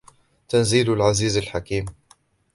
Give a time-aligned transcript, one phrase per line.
[0.49, 1.85] تنزيل العزيز الرحيم